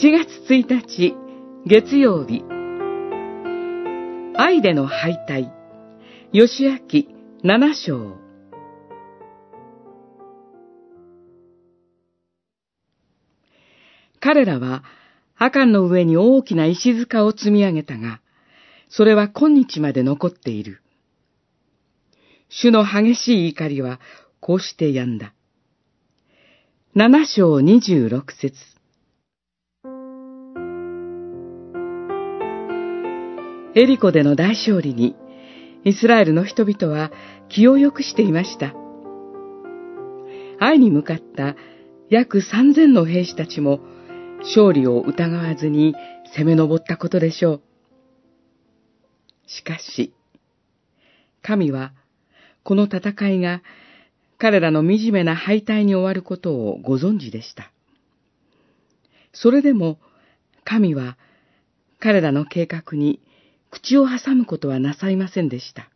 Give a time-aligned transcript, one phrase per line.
[0.00, 1.16] 1日
[1.66, 2.44] 月曜日
[4.36, 5.50] 愛での敗退
[6.32, 6.78] 吉明
[7.42, 8.16] 七章
[14.20, 14.84] 彼らは
[15.36, 18.20] アカンの上に大きな石塚を積み上げたが、
[18.88, 20.80] それは今日まで残っている。
[22.48, 23.98] 主の激しい怒りは
[24.38, 25.34] こうして止んだ。
[26.94, 28.77] 七章二十六節
[33.78, 35.14] エリコでの大勝利に、
[35.84, 37.12] イスラエルの人々は
[37.48, 38.74] 気を良くしていました。
[40.58, 41.54] 愛に向かった
[42.10, 43.78] 約三千の兵士たちも
[44.40, 45.94] 勝利を疑わずに
[46.36, 47.62] 攻め上ったことでしょう。
[49.46, 50.12] しかし、
[51.40, 51.92] 神は
[52.64, 53.62] この戦いが
[54.38, 57.70] 彼らの惨めな敗退に終わることをご存知でした。
[59.32, 60.00] それでも
[60.64, 61.16] 神は
[62.00, 63.20] 彼らの計画に
[63.70, 65.90] 口を挟むことはなさいませんでした。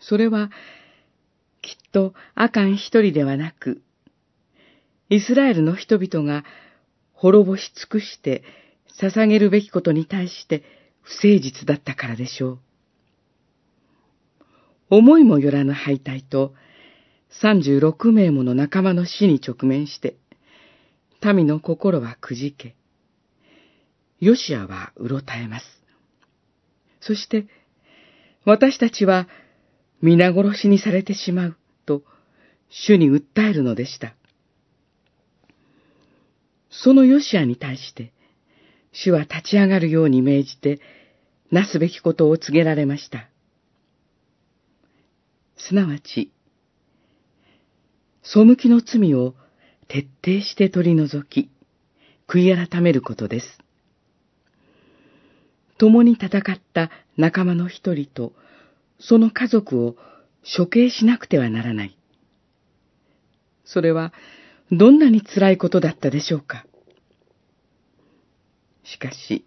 [0.00, 0.50] それは
[1.62, 3.82] きっとアカン一人ではなく、
[5.08, 6.44] イスラエルの人々が
[7.12, 8.42] 滅ぼし尽くして
[9.00, 10.62] 捧げるべきことに対して
[11.02, 12.58] 不誠実だったからでしょう。
[14.90, 16.54] 思いもよらぬ敗退と
[17.42, 20.16] 36名もの仲間の死に直面して、
[21.24, 22.76] 民の心はくじけ、
[24.24, 25.66] ヨシアはうろたえます。
[27.00, 27.46] そして、
[28.46, 29.28] 私たちは
[30.00, 32.02] 皆殺しにされてしまうと
[32.70, 34.14] 主に訴えるのでした。
[36.70, 38.12] そのヨシアに対して、
[38.92, 40.80] 主は立ち上がるように命じて、
[41.50, 43.28] なすべきことを告げられました。
[45.56, 46.32] すなわち、
[48.22, 49.34] 背きの罪を
[49.86, 51.50] 徹底して取り除き、
[52.26, 53.63] 悔い改めることです。
[55.78, 58.32] 共に戦った仲間の一人と、
[58.98, 59.96] その家族を
[60.56, 61.98] 処刑しなくてはならない。
[63.64, 64.12] それは、
[64.70, 66.66] どんなに辛いことだったでしょうか。
[68.84, 69.44] しかし、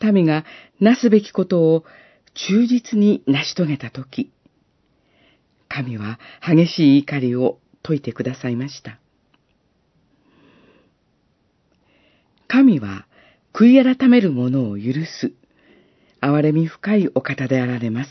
[0.00, 0.44] 民が
[0.80, 1.84] なすべきことを
[2.34, 4.30] 忠実に成し遂げたとき、
[5.68, 8.98] 神は激しい怒りを解いてくださいました。
[12.48, 13.06] 神は
[13.62, 15.30] 悔い改める者を許す、
[16.20, 18.10] 憐れみ深いお方であられます。